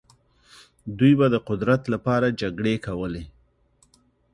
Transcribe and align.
دوی 0.97 1.13
به 1.19 1.27
د 1.33 1.35
قدرت 1.47 1.81
لپاره 1.93 2.35
جګړې 2.41 2.75
کولې. 2.85 3.23